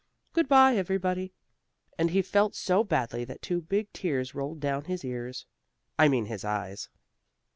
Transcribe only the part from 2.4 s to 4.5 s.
so badly that two big tears